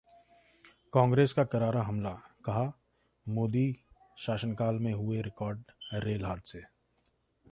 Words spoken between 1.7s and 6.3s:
हमला, कहा- मोदी शासनकाल में हुए रिकॉर्ड रेल